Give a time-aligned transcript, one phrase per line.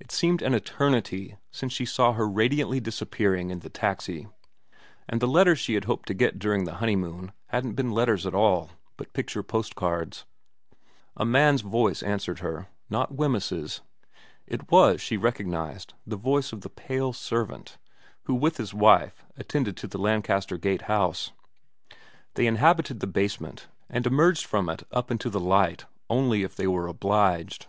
[0.00, 4.26] It seemed an eternity since she saw her radiantly disappearing in the taxi;
[5.08, 8.26] and the letters she had hoped to get during the honey moon hadn't been letters
[8.26, 10.24] at all, but picture postcards.
[11.16, 13.80] A man's voice answered her, not Wemyss's.
[14.44, 17.78] It was, she recognised, the voice of the pale servant,
[18.24, 21.30] who with his wife attended to the Lancaster Gate house.
[22.34, 26.66] They inhabited the basement, and emerged from it up into the light only if they
[26.66, 27.68] were obliged.